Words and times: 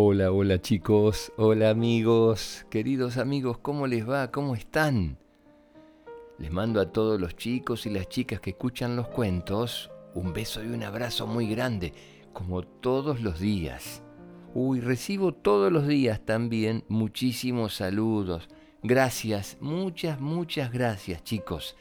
Hola, 0.00 0.30
hola 0.30 0.60
chicos, 0.60 1.32
hola 1.36 1.70
amigos, 1.70 2.64
queridos 2.70 3.16
amigos, 3.16 3.58
¿cómo 3.58 3.88
les 3.88 4.08
va? 4.08 4.30
¿Cómo 4.30 4.54
están? 4.54 5.18
Les 6.38 6.52
mando 6.52 6.80
a 6.80 6.92
todos 6.92 7.20
los 7.20 7.34
chicos 7.34 7.84
y 7.84 7.90
las 7.90 8.08
chicas 8.08 8.38
que 8.38 8.50
escuchan 8.50 8.94
los 8.94 9.08
cuentos 9.08 9.90
un 10.14 10.32
beso 10.32 10.62
y 10.62 10.68
un 10.68 10.84
abrazo 10.84 11.26
muy 11.26 11.48
grande, 11.48 11.92
como 12.32 12.62
todos 12.62 13.20
los 13.20 13.40
días. 13.40 14.04
Uy, 14.54 14.78
recibo 14.78 15.34
todos 15.34 15.72
los 15.72 15.88
días 15.88 16.20
también 16.24 16.84
muchísimos 16.86 17.74
saludos. 17.74 18.48
Gracias, 18.84 19.56
muchas, 19.60 20.20
muchas 20.20 20.70
gracias 20.70 21.24
chicos. 21.24 21.74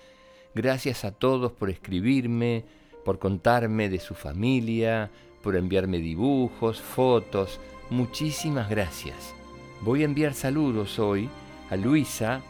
Gracias 0.55 1.05
a 1.05 1.11
todos 1.11 1.51
por 1.51 1.69
escribirme, 1.69 2.65
por 3.05 3.19
contarme 3.19 3.89
de 3.89 3.99
su 3.99 4.15
familia, 4.15 5.11
por 5.43 5.55
enviarme 5.55 5.99
dibujos, 5.99 6.81
fotos, 6.81 7.59
Muchísimas 7.89 8.69
gracias. 8.69 9.33
Voy 9.81 10.01
a 10.01 10.05
enviar 10.05 10.33
saludos 10.33 10.99
hoy 10.99 11.29
a 11.69 11.77
Luisa 11.77 12.41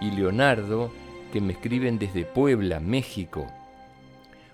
y 0.00 0.10
Leonardo 0.10 0.90
que 1.32 1.40
me 1.40 1.52
escriben 1.52 1.98
desde 1.98 2.24
Puebla, 2.24 2.80
México. 2.80 3.46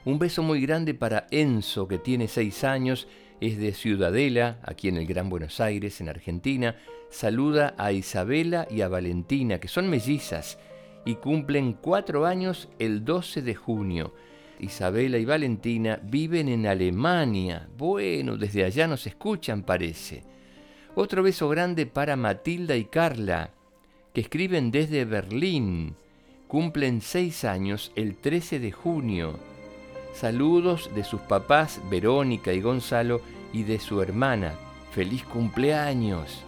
Un 0.05 0.19
beso 0.19 0.43
muy 0.43 0.61
grande 0.61 0.93
para 0.93 1.27
Enzo 1.31 1.89
que 1.89 1.99
tiene 1.99 2.29
seis 2.29 2.65
años, 2.65 3.09
es 3.41 3.59
de 3.59 3.73
Ciudadela, 3.73 4.59
aquí 4.63 4.89
en 4.89 4.99
el 4.99 5.07
Gran 5.07 5.31
Buenos 5.31 5.59
Aires, 5.59 6.01
en 6.03 6.11
Argentina. 6.11 6.77
Saluda 7.09 7.75
a 7.79 7.93
Isabela 7.93 8.69
y 8.71 8.83
a 8.83 8.89
Valentina, 8.89 9.59
que 9.59 9.69
son 9.69 9.89
mellizas 9.89 10.59
y 11.07 11.15
cumplen 11.15 11.73
cuatro 11.73 12.27
años 12.27 12.69
el 12.79 13.05
12 13.05 13.41
de 13.41 13.55
junio. 13.55 14.13
Isabela 14.61 15.19
y 15.19 15.25
Valentina 15.25 16.01
viven 16.03 16.49
en 16.49 16.67
Alemania. 16.67 17.69
Bueno, 17.77 18.37
desde 18.37 18.65
allá 18.65 18.87
nos 18.87 19.07
escuchan, 19.07 19.63
parece. 19.63 20.23
Otro 20.95 21.23
beso 21.23 21.49
grande 21.49 21.87
para 21.87 22.17
Matilda 22.17 22.77
y 22.77 22.87
Carla, 22.87 23.51
que 24.15 24.23
escriben 24.23 24.71
desde 24.71 25.05
Berlín. 25.05 25.95
Cumplen 26.49 27.01
seis 27.01 27.45
años 27.45 27.93
el 27.97 28.17
13 28.17 28.61
de 28.61 28.73
junio. 28.73 29.39
Saludos 30.15 30.91
de 30.95 31.05
sus 31.05 31.21
papás 31.21 31.81
Verónica 31.91 32.53
y 32.53 32.61
Gonzalo 32.61 33.21
y 33.53 33.65
de 33.65 33.79
su 33.79 34.01
hermana. 34.01 34.55
¡Feliz 34.93 35.25
cumpleaños! 35.25 36.43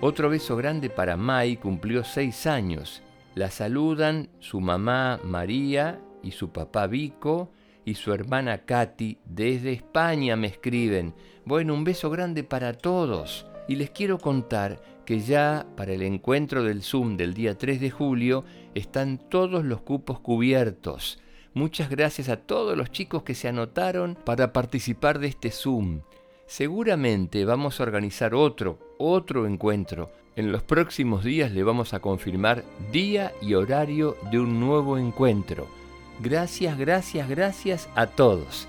Otro 0.00 0.28
beso 0.28 0.56
grande 0.56 0.90
para 0.90 1.16
Mai, 1.16 1.56
cumplió 1.56 2.04
seis 2.04 2.46
años. 2.46 3.00
La 3.34 3.50
saludan 3.50 4.28
su 4.40 4.60
mamá 4.60 5.18
María 5.24 6.00
y 6.24 6.32
su 6.32 6.50
papá 6.50 6.86
Vico 6.86 7.50
y 7.84 7.94
su 7.94 8.12
hermana 8.12 8.58
Katy 8.64 9.18
desde 9.24 9.72
España 9.72 10.36
me 10.36 10.46
escriben. 10.46 11.14
Bueno, 11.44 11.74
un 11.74 11.84
beso 11.84 12.10
grande 12.10 12.42
para 12.42 12.72
todos. 12.72 13.46
Y 13.68 13.76
les 13.76 13.90
quiero 13.90 14.18
contar 14.18 14.80
que 15.04 15.20
ya 15.20 15.66
para 15.76 15.92
el 15.92 16.02
encuentro 16.02 16.64
del 16.64 16.82
Zoom 16.82 17.16
del 17.16 17.34
día 17.34 17.56
3 17.56 17.80
de 17.80 17.90
julio 17.90 18.44
están 18.74 19.18
todos 19.18 19.64
los 19.64 19.82
cupos 19.82 20.20
cubiertos. 20.20 21.18
Muchas 21.52 21.88
gracias 21.88 22.28
a 22.28 22.38
todos 22.38 22.76
los 22.76 22.90
chicos 22.90 23.22
que 23.22 23.34
se 23.34 23.48
anotaron 23.48 24.16
para 24.24 24.52
participar 24.52 25.18
de 25.18 25.28
este 25.28 25.50
Zoom. 25.50 26.00
Seguramente 26.46 27.44
vamos 27.44 27.78
a 27.78 27.84
organizar 27.84 28.34
otro, 28.34 28.78
otro 28.98 29.46
encuentro. 29.46 30.10
En 30.36 30.50
los 30.50 30.62
próximos 30.62 31.22
días 31.22 31.52
le 31.52 31.62
vamos 31.62 31.94
a 31.94 32.00
confirmar 32.00 32.64
día 32.90 33.32
y 33.40 33.54
horario 33.54 34.16
de 34.30 34.40
un 34.40 34.58
nuevo 34.58 34.98
encuentro. 34.98 35.83
Gracias, 36.20 36.78
gracias, 36.78 37.28
gracias 37.28 37.88
a 37.94 38.06
todos. 38.06 38.66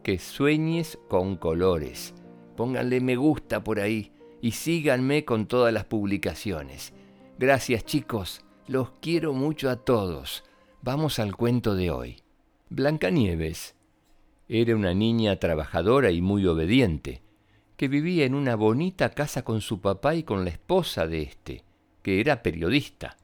que 0.04 0.20
sueñes 0.20 0.98
con 1.08 1.38
colores. 1.38 2.14
Pónganle 2.58 3.00
me 3.02 3.16
gusta 3.16 3.64
por 3.64 3.80
ahí 3.80 4.12
y 4.42 4.52
síganme 4.52 5.26
con 5.26 5.46
todas 5.46 5.72
las 5.74 5.86
publicaciones. 5.86 6.94
Gracias 7.38 7.86
chicos. 7.86 8.44
Los 8.72 8.92
quiero 9.02 9.34
mucho 9.34 9.70
a 9.70 9.76
todos. 9.76 10.46
Vamos 10.82 11.20
al 11.20 11.36
cuento 11.36 11.76
de 11.76 11.92
hoy. 11.92 12.22
Blancanieves 12.70 13.76
era 14.48 14.78
una 14.78 14.94
niña 14.94 15.36
trabajadora 15.36 16.10
y 16.12 16.22
muy 16.22 16.48
obediente, 16.48 17.22
que 17.76 17.90
vivía 17.90 18.24
en 18.24 18.34
una 18.34 18.56
bonita 18.56 19.10
casa 19.10 19.44
con 19.44 19.60
su 19.60 19.82
papá 19.82 20.16
y 20.16 20.24
con 20.24 20.46
la 20.46 20.52
esposa 20.52 21.06
de 21.06 21.22
éste, 21.22 21.66
que 22.02 22.22
era 22.22 22.42
periodista. 22.42 23.18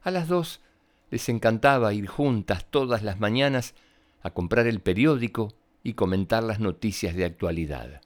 A 0.00 0.10
las 0.10 0.26
dos 0.26 0.62
les 1.10 1.28
encantaba 1.28 1.92
ir 1.92 2.06
juntas 2.06 2.64
todas 2.70 3.02
las 3.02 3.20
mañanas 3.20 3.74
a 4.22 4.30
comprar 4.30 4.66
el 4.66 4.80
periódico 4.80 5.52
y 5.82 5.92
comentar 5.92 6.42
las 6.42 6.60
noticias 6.60 7.14
de 7.14 7.26
actualidad. 7.26 8.00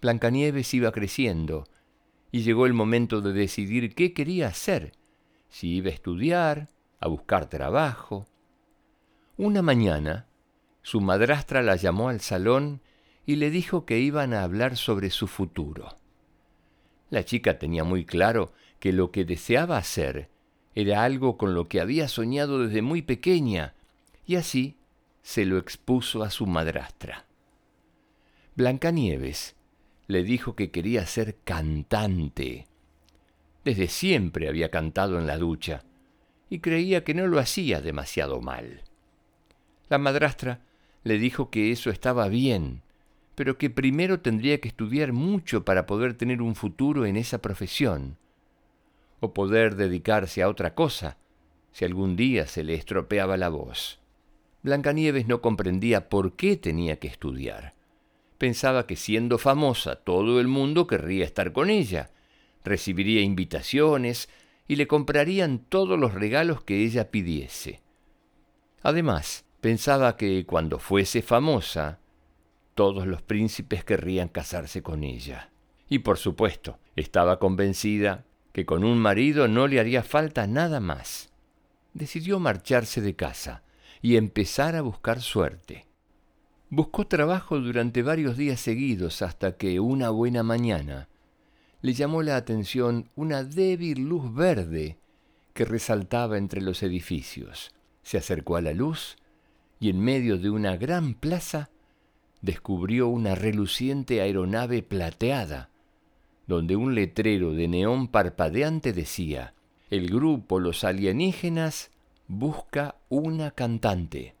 Blancanieves 0.00 0.74
iba 0.74 0.90
creciendo 0.90 1.68
y 2.32 2.40
llegó 2.42 2.66
el 2.66 2.74
momento 2.74 3.20
de 3.20 3.32
decidir 3.32 3.94
qué 3.94 4.12
quería 4.12 4.48
hacer 4.48 4.90
si 5.48 5.76
iba 5.76 5.90
a 5.90 5.94
estudiar, 5.94 6.68
a 7.00 7.08
buscar 7.08 7.48
trabajo. 7.48 8.26
Una 9.36 9.62
mañana, 9.62 10.26
su 10.82 11.00
madrastra 11.00 11.62
la 11.62 11.76
llamó 11.76 12.08
al 12.08 12.20
salón 12.20 12.80
y 13.26 13.36
le 13.36 13.50
dijo 13.50 13.84
que 13.84 13.98
iban 13.98 14.32
a 14.32 14.42
hablar 14.42 14.76
sobre 14.76 15.10
su 15.10 15.26
futuro. 15.26 15.96
La 17.10 17.24
chica 17.24 17.58
tenía 17.58 17.84
muy 17.84 18.04
claro 18.04 18.52
que 18.78 18.92
lo 18.92 19.10
que 19.10 19.24
deseaba 19.24 19.76
hacer 19.78 20.30
era 20.74 21.04
algo 21.04 21.36
con 21.38 21.54
lo 21.54 21.68
que 21.68 21.80
había 21.80 22.08
soñado 22.08 22.60
desde 22.60 22.82
muy 22.82 23.02
pequeña, 23.02 23.74
y 24.26 24.36
así 24.36 24.76
se 25.22 25.44
lo 25.44 25.58
expuso 25.58 26.22
a 26.22 26.30
su 26.30 26.46
madrastra. 26.46 27.26
Blancanieves 28.54 29.56
le 30.06 30.22
dijo 30.22 30.54
que 30.54 30.70
quería 30.70 31.04
ser 31.06 31.36
cantante. 31.44 32.66
Desde 33.66 33.88
siempre 33.88 34.48
había 34.48 34.70
cantado 34.70 35.18
en 35.18 35.26
la 35.26 35.38
ducha 35.38 35.82
y 36.48 36.60
creía 36.60 37.02
que 37.02 37.14
no 37.14 37.26
lo 37.26 37.40
hacía 37.40 37.80
demasiado 37.80 38.40
mal. 38.40 38.82
La 39.88 39.98
madrastra 39.98 40.60
le 41.02 41.18
dijo 41.18 41.50
que 41.50 41.72
eso 41.72 41.90
estaba 41.90 42.28
bien, 42.28 42.82
pero 43.34 43.58
que 43.58 43.68
primero 43.68 44.20
tendría 44.20 44.60
que 44.60 44.68
estudiar 44.68 45.12
mucho 45.12 45.64
para 45.64 45.84
poder 45.84 46.14
tener 46.14 46.42
un 46.42 46.54
futuro 46.54 47.06
en 47.06 47.16
esa 47.16 47.42
profesión, 47.42 48.18
o 49.18 49.34
poder 49.34 49.74
dedicarse 49.74 50.44
a 50.44 50.48
otra 50.48 50.76
cosa 50.76 51.16
si 51.72 51.84
algún 51.84 52.14
día 52.14 52.46
se 52.46 52.62
le 52.62 52.74
estropeaba 52.74 53.36
la 53.36 53.48
voz. 53.48 53.98
Blancanieves 54.62 55.26
no 55.26 55.40
comprendía 55.40 56.08
por 56.08 56.36
qué 56.36 56.56
tenía 56.56 57.00
que 57.00 57.08
estudiar. 57.08 57.74
Pensaba 58.38 58.86
que 58.86 58.94
siendo 58.94 59.38
famosa 59.38 59.96
todo 59.96 60.38
el 60.38 60.46
mundo 60.46 60.86
querría 60.86 61.24
estar 61.24 61.52
con 61.52 61.68
ella, 61.68 62.12
recibiría 62.66 63.22
invitaciones 63.22 64.28
y 64.68 64.76
le 64.76 64.86
comprarían 64.86 65.58
todos 65.58 65.98
los 65.98 66.12
regalos 66.12 66.62
que 66.62 66.84
ella 66.84 67.10
pidiese. 67.10 67.80
Además, 68.82 69.44
pensaba 69.60 70.16
que 70.16 70.44
cuando 70.44 70.78
fuese 70.78 71.22
famosa, 71.22 72.00
todos 72.74 73.06
los 73.06 73.22
príncipes 73.22 73.84
querrían 73.84 74.28
casarse 74.28 74.82
con 74.82 75.02
ella. 75.02 75.50
Y 75.88 76.00
por 76.00 76.18
supuesto, 76.18 76.78
estaba 76.94 77.38
convencida 77.38 78.24
que 78.52 78.66
con 78.66 78.84
un 78.84 78.98
marido 78.98 79.48
no 79.48 79.66
le 79.66 79.80
haría 79.80 80.02
falta 80.02 80.46
nada 80.46 80.80
más. 80.80 81.30
Decidió 81.94 82.38
marcharse 82.38 83.00
de 83.00 83.14
casa 83.14 83.62
y 84.02 84.16
empezar 84.16 84.76
a 84.76 84.82
buscar 84.82 85.20
suerte. 85.20 85.86
Buscó 86.68 87.06
trabajo 87.06 87.60
durante 87.60 88.02
varios 88.02 88.36
días 88.36 88.60
seguidos 88.60 89.22
hasta 89.22 89.56
que 89.56 89.78
una 89.78 90.10
buena 90.10 90.42
mañana 90.42 91.08
le 91.82 91.92
llamó 91.92 92.22
la 92.22 92.36
atención 92.36 93.10
una 93.16 93.44
débil 93.44 94.08
luz 94.08 94.34
verde 94.34 94.98
que 95.52 95.64
resaltaba 95.64 96.38
entre 96.38 96.60
los 96.60 96.82
edificios. 96.82 97.72
Se 98.02 98.18
acercó 98.18 98.56
a 98.56 98.60
la 98.60 98.72
luz 98.72 99.16
y 99.80 99.90
en 99.90 100.00
medio 100.00 100.38
de 100.38 100.50
una 100.50 100.76
gran 100.76 101.14
plaza 101.14 101.70
descubrió 102.40 103.08
una 103.08 103.34
reluciente 103.34 104.20
aeronave 104.20 104.82
plateada, 104.82 105.70
donde 106.46 106.76
un 106.76 106.94
letrero 106.94 107.52
de 107.52 107.68
neón 107.68 108.08
parpadeante 108.08 108.92
decía, 108.92 109.54
el 109.90 110.08
grupo 110.10 110.60
Los 110.60 110.84
Alienígenas 110.84 111.90
busca 112.28 112.96
una 113.08 113.50
cantante. 113.50 114.34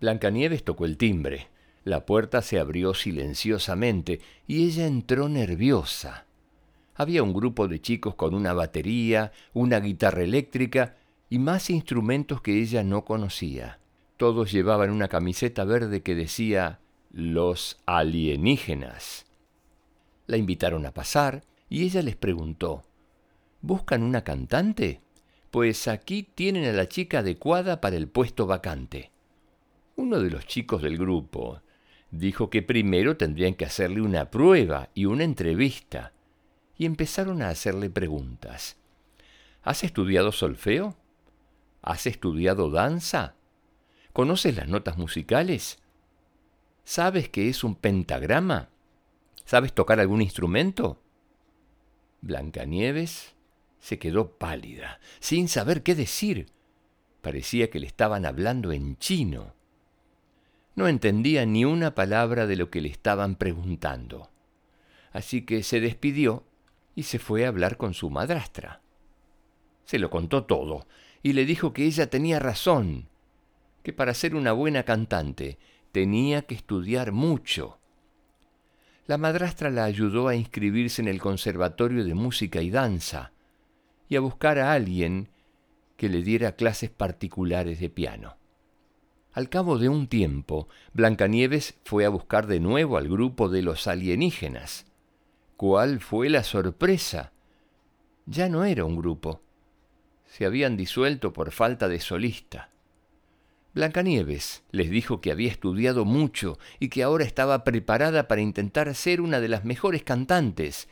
Blancanieves 0.00 0.64
tocó 0.64 0.84
el 0.84 0.96
timbre. 0.96 1.48
La 1.84 2.04
puerta 2.04 2.42
se 2.42 2.58
abrió 2.58 2.94
silenciosamente 2.94 4.20
y 4.46 4.66
ella 4.66 4.86
entró 4.86 5.28
nerviosa. 5.28 6.25
Había 6.96 7.22
un 7.22 7.34
grupo 7.34 7.68
de 7.68 7.80
chicos 7.80 8.14
con 8.14 8.34
una 8.34 8.54
batería, 8.54 9.32
una 9.52 9.80
guitarra 9.80 10.22
eléctrica 10.22 10.96
y 11.28 11.38
más 11.38 11.68
instrumentos 11.70 12.40
que 12.40 12.60
ella 12.60 12.82
no 12.82 13.04
conocía. 13.04 13.78
Todos 14.16 14.50
llevaban 14.50 14.90
una 14.90 15.08
camiseta 15.08 15.64
verde 15.64 16.02
que 16.02 16.14
decía 16.14 16.80
Los 17.10 17.78
alienígenas. 17.84 19.26
La 20.26 20.38
invitaron 20.38 20.86
a 20.86 20.92
pasar 20.92 21.44
y 21.68 21.84
ella 21.84 22.00
les 22.02 22.16
preguntó, 22.16 22.84
¿Buscan 23.60 24.02
una 24.02 24.24
cantante? 24.24 25.00
Pues 25.50 25.88
aquí 25.88 26.22
tienen 26.22 26.64
a 26.64 26.72
la 26.72 26.88
chica 26.88 27.18
adecuada 27.18 27.80
para 27.80 27.96
el 27.96 28.08
puesto 28.08 28.46
vacante. 28.46 29.10
Uno 29.96 30.20
de 30.20 30.30
los 30.30 30.46
chicos 30.46 30.82
del 30.82 30.96
grupo 30.96 31.60
dijo 32.10 32.48
que 32.48 32.62
primero 32.62 33.16
tendrían 33.16 33.54
que 33.54 33.64
hacerle 33.64 34.00
una 34.00 34.30
prueba 34.30 34.90
y 34.94 35.06
una 35.06 35.24
entrevista, 35.24 36.12
y 36.78 36.86
empezaron 36.86 37.42
a 37.42 37.48
hacerle 37.48 37.90
preguntas. 37.90 38.76
¿Has 39.62 39.84
estudiado 39.84 40.32
solfeo? 40.32 40.96
¿Has 41.82 42.06
estudiado 42.06 42.70
danza? 42.70 43.34
¿Conoces 44.12 44.56
las 44.56 44.68
notas 44.68 44.96
musicales? 44.98 45.78
¿Sabes 46.84 47.28
qué 47.28 47.48
es 47.48 47.64
un 47.64 47.74
pentagrama? 47.74 48.70
¿Sabes 49.44 49.72
tocar 49.72 50.00
algún 50.00 50.22
instrumento? 50.22 51.02
Blancanieves 52.20 53.34
se 53.80 53.98
quedó 53.98 54.32
pálida, 54.38 55.00
sin 55.20 55.48
saber 55.48 55.82
qué 55.82 55.94
decir. 55.94 56.46
Parecía 57.20 57.70
que 57.70 57.78
le 57.78 57.86
estaban 57.86 58.26
hablando 58.26 58.72
en 58.72 58.98
chino. 58.98 59.54
No 60.74 60.88
entendía 60.88 61.46
ni 61.46 61.64
una 61.64 61.94
palabra 61.94 62.46
de 62.46 62.56
lo 62.56 62.70
que 62.70 62.80
le 62.80 62.88
estaban 62.88 63.36
preguntando. 63.36 64.30
Así 65.12 65.42
que 65.42 65.62
se 65.62 65.80
despidió 65.80 66.44
y 66.96 67.04
se 67.04 67.20
fue 67.20 67.44
a 67.44 67.48
hablar 67.48 67.76
con 67.76 67.94
su 67.94 68.10
madrastra. 68.10 68.80
Se 69.84 70.00
lo 70.00 70.10
contó 70.10 70.44
todo 70.44 70.88
y 71.22 71.34
le 71.34 71.44
dijo 71.44 71.72
que 71.72 71.84
ella 71.84 72.10
tenía 72.10 72.40
razón, 72.40 73.08
que 73.84 73.92
para 73.92 74.14
ser 74.14 74.34
una 74.34 74.50
buena 74.50 74.82
cantante 74.82 75.58
tenía 75.92 76.42
que 76.42 76.56
estudiar 76.56 77.12
mucho. 77.12 77.78
La 79.06 79.18
madrastra 79.18 79.70
la 79.70 79.84
ayudó 79.84 80.26
a 80.26 80.34
inscribirse 80.34 81.00
en 81.00 81.06
el 81.06 81.20
Conservatorio 81.20 82.04
de 82.04 82.14
Música 82.14 82.60
y 82.60 82.70
Danza 82.70 83.30
y 84.08 84.16
a 84.16 84.20
buscar 84.20 84.58
a 84.58 84.72
alguien 84.72 85.28
que 85.96 86.08
le 86.08 86.22
diera 86.22 86.56
clases 86.56 86.90
particulares 86.90 87.78
de 87.78 87.90
piano. 87.90 88.36
Al 89.32 89.48
cabo 89.50 89.78
de 89.78 89.88
un 89.88 90.06
tiempo, 90.06 90.68
Blancanieves 90.94 91.78
fue 91.84 92.06
a 92.06 92.08
buscar 92.08 92.46
de 92.46 92.58
nuevo 92.58 92.96
al 92.96 93.08
grupo 93.08 93.48
de 93.48 93.62
los 93.62 93.86
alienígenas. 93.86 94.86
¿Cuál 95.56 96.00
fue 96.00 96.28
la 96.28 96.44
sorpresa? 96.44 97.32
Ya 98.26 98.48
no 98.48 98.64
era 98.64 98.84
un 98.84 98.96
grupo. 98.96 99.40
Se 100.24 100.44
habían 100.44 100.76
disuelto 100.76 101.32
por 101.32 101.52
falta 101.52 101.88
de 101.88 102.00
solista. 102.00 102.70
Blancanieves 103.74 104.64
les 104.70 104.90
dijo 104.90 105.20
que 105.20 105.30
había 105.30 105.50
estudiado 105.50 106.04
mucho 106.04 106.58
y 106.78 106.88
que 106.88 107.02
ahora 107.02 107.24
estaba 107.24 107.64
preparada 107.64 108.26
para 108.26 108.40
intentar 108.40 108.94
ser 108.94 109.20
una 109.20 109.40
de 109.40 109.48
las 109.48 109.64
mejores 109.64 110.02
cantantes, 110.02 110.88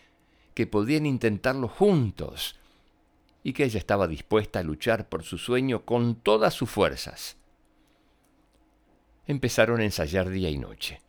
que 0.55 0.67
podían 0.67 1.07
intentarlo 1.07 1.69
juntos, 1.69 2.59
y 3.43 3.53
que 3.53 3.65
ella 3.65 3.79
estaba 3.79 4.07
dispuesta 4.07 4.61
a 4.61 4.63
luchar 4.63 5.09
por 5.09 5.25
su 5.25 5.39
sueño 5.39 5.85
con 5.85 6.15
todas 6.15 6.55
sus 6.55 6.71
fuerzas 6.71 7.37
empezaron 9.27 9.81
a 9.81 9.85
ensayar 9.85 10.29
día 10.31 10.51
y 10.51 10.59
noche. 10.59 11.01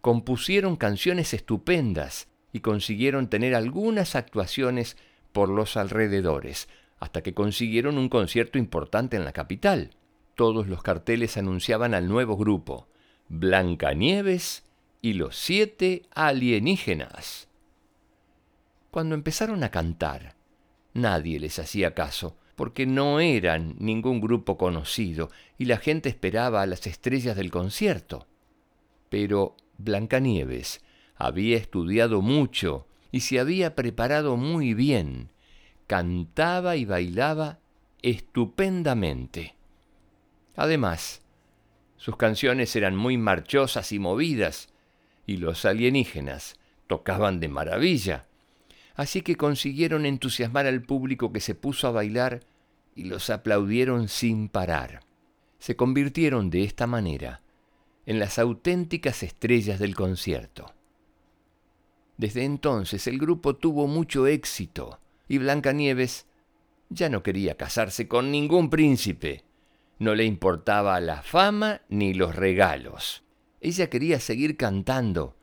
Compusieron 0.00 0.76
canciones 0.76 1.32
estupendas 1.32 2.28
y 2.52 2.60
consiguieron 2.60 3.28
tener 3.28 3.54
algunas 3.54 4.14
actuaciones 4.14 4.96
por 5.32 5.48
los 5.48 5.76
alrededores, 5.76 6.68
hasta 7.00 7.22
que 7.22 7.34
consiguieron 7.34 7.98
un 7.98 8.08
concierto 8.08 8.58
importante 8.58 9.16
en 9.16 9.24
la 9.24 9.32
capital. 9.32 9.90
Todos 10.34 10.68
los 10.68 10.82
carteles 10.82 11.36
anunciaban 11.36 11.94
al 11.94 12.08
nuevo 12.08 12.36
grupo, 12.36 12.88
Blancanieves 13.28 14.64
y 15.00 15.14
los 15.14 15.36
siete 15.36 16.02
alienígenas. 16.14 17.48
Cuando 18.90 19.14
empezaron 19.14 19.64
a 19.64 19.70
cantar, 19.70 20.36
nadie 20.92 21.40
les 21.40 21.58
hacía 21.58 21.94
caso, 21.94 22.36
porque 22.56 22.86
no 22.86 23.20
eran 23.20 23.74
ningún 23.78 24.20
grupo 24.20 24.58
conocido 24.58 25.30
y 25.58 25.64
la 25.64 25.78
gente 25.78 26.10
esperaba 26.10 26.62
a 26.62 26.66
las 26.66 26.86
estrellas 26.86 27.36
del 27.36 27.50
concierto. 27.50 28.26
Pero 29.08 29.56
Blancanieves 29.78 30.82
había 31.16 31.56
estudiado 31.56 32.22
mucho 32.22 32.86
y 33.10 33.20
se 33.20 33.38
había 33.38 33.74
preparado 33.74 34.36
muy 34.36 34.74
bien. 34.74 35.30
Cantaba 35.86 36.76
y 36.76 36.84
bailaba 36.84 37.58
estupendamente. 38.02 39.54
Además, 40.56 41.22
sus 41.96 42.16
canciones 42.16 42.74
eran 42.74 42.96
muy 42.96 43.16
marchosas 43.16 43.92
y 43.92 43.98
movidas, 43.98 44.70
y 45.26 45.36
los 45.36 45.64
alienígenas 45.64 46.58
tocaban 46.88 47.38
de 47.38 47.48
maravilla. 47.48 48.26
Así 48.94 49.22
que 49.22 49.36
consiguieron 49.36 50.04
entusiasmar 50.04 50.66
al 50.66 50.82
público 50.82 51.32
que 51.32 51.40
se 51.40 51.54
puso 51.54 51.86
a 51.86 51.92
bailar 51.92 52.40
y 52.94 53.04
los 53.04 53.30
aplaudieron 53.30 54.08
sin 54.08 54.48
parar. 54.48 55.00
Se 55.58 55.76
convirtieron 55.76 56.50
de 56.50 56.64
esta 56.64 56.86
manera 56.86 57.40
en 58.04 58.18
las 58.18 58.38
auténticas 58.38 59.22
estrellas 59.22 59.78
del 59.78 59.94
concierto. 59.94 60.74
Desde 62.22 62.44
entonces 62.44 63.08
el 63.08 63.18
grupo 63.18 63.56
tuvo 63.56 63.88
mucho 63.88 64.28
éxito 64.28 65.00
y 65.26 65.38
Blancanieves 65.38 66.26
ya 66.88 67.08
no 67.08 67.24
quería 67.24 67.56
casarse 67.56 68.06
con 68.06 68.30
ningún 68.30 68.70
príncipe. 68.70 69.42
No 69.98 70.14
le 70.14 70.24
importaba 70.24 71.00
la 71.00 71.22
fama 71.22 71.80
ni 71.88 72.14
los 72.14 72.36
regalos. 72.36 73.24
Ella 73.60 73.90
quería 73.90 74.20
seguir 74.20 74.56
cantando 74.56 75.34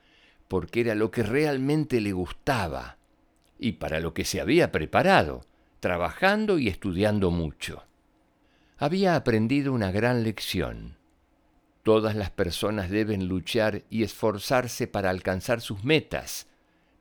porque 0.48 0.80
era 0.80 0.96
lo 0.96 1.12
que 1.12 1.22
realmente 1.22 2.00
le 2.00 2.14
gustaba 2.14 2.98
y 3.60 3.74
para 3.74 4.00
lo 4.00 4.14
que 4.14 4.24
se 4.24 4.40
había 4.40 4.72
preparado 4.72 5.42
trabajando 5.81 6.60
y 6.60 6.70
estudiando 6.70 7.30
mucho. 7.30 7.84
Había 8.78 9.18
aprendido 9.18 9.74
una 9.74 9.92
gran 9.92 10.24
lección. 10.24 10.96
Todas 11.84 12.16
las 12.16 12.31
personas 12.31 12.90
deben 12.90 13.28
luchar 13.28 13.84
y 13.90 14.04
esforzarse 14.04 14.88
para 14.88 15.10
alcanzar 15.10 15.60
sus 15.60 15.84
metas, 15.84 16.49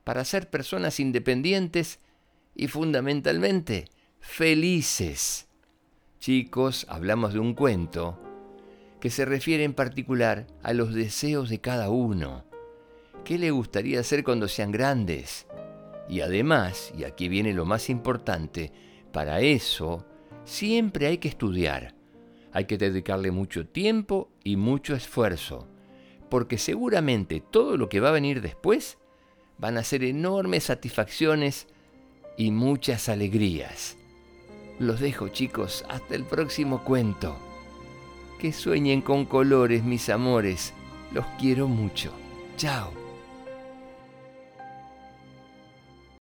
para 0.08 0.24
ser 0.24 0.48
personas 0.48 1.00
independientes 1.00 2.00
y 2.54 2.68
fundamentalmente 2.68 3.90
felices. 4.20 5.48
Chicos, 6.18 6.86
hablamos 6.88 7.34
de 7.34 7.40
un 7.40 7.52
cuento 7.52 8.18
que 9.02 9.10
se 9.10 9.26
refiere 9.26 9.64
en 9.64 9.74
particular 9.74 10.46
a 10.62 10.72
los 10.72 10.94
deseos 10.94 11.50
de 11.50 11.60
cada 11.60 11.90
uno. 11.90 12.46
¿Qué 13.22 13.36
le 13.36 13.50
gustaría 13.50 14.00
hacer 14.00 14.24
cuando 14.24 14.48
sean 14.48 14.72
grandes? 14.72 15.46
Y 16.08 16.22
además, 16.22 16.90
y 16.96 17.04
aquí 17.04 17.28
viene 17.28 17.52
lo 17.52 17.66
más 17.66 17.90
importante, 17.90 18.72
para 19.12 19.42
eso 19.42 20.06
siempre 20.46 21.06
hay 21.06 21.18
que 21.18 21.28
estudiar. 21.28 21.94
Hay 22.54 22.64
que 22.64 22.78
dedicarle 22.78 23.30
mucho 23.30 23.66
tiempo 23.66 24.30
y 24.42 24.56
mucho 24.56 24.94
esfuerzo, 24.94 25.68
porque 26.30 26.56
seguramente 26.56 27.42
todo 27.42 27.76
lo 27.76 27.90
que 27.90 28.00
va 28.00 28.08
a 28.08 28.12
venir 28.12 28.40
después 28.40 28.96
van 29.58 29.76
a 29.76 29.84
ser 29.84 30.04
enormes 30.04 30.64
satisfacciones 30.64 31.66
y 32.36 32.50
muchas 32.50 33.08
alegrías. 33.08 33.96
Los 34.78 35.00
dejo 35.00 35.28
chicos, 35.28 35.84
hasta 35.88 36.14
el 36.14 36.24
próximo 36.24 36.84
cuento. 36.84 37.36
Que 38.38 38.52
sueñen 38.52 39.02
con 39.02 39.24
colores, 39.24 39.82
mis 39.82 40.08
amores. 40.08 40.72
Los 41.12 41.26
quiero 41.40 41.66
mucho. 41.66 42.12
Chao. 42.56 43.07